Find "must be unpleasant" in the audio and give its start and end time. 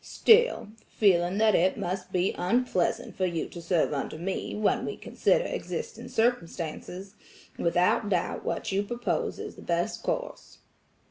1.77-3.15